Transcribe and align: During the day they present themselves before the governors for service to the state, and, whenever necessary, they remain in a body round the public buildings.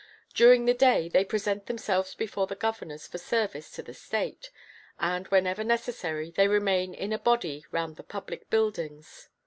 During 0.33 0.65
the 0.65 0.73
day 0.73 1.09
they 1.09 1.23
present 1.23 1.67
themselves 1.67 2.15
before 2.15 2.47
the 2.47 2.55
governors 2.55 3.05
for 3.05 3.19
service 3.19 3.69
to 3.73 3.83
the 3.83 3.93
state, 3.93 4.49
and, 4.99 5.27
whenever 5.27 5.63
necessary, 5.63 6.31
they 6.31 6.47
remain 6.47 6.95
in 6.95 7.13
a 7.13 7.19
body 7.19 7.65
round 7.69 7.97
the 7.97 8.03
public 8.03 8.49
buildings. 8.49 9.29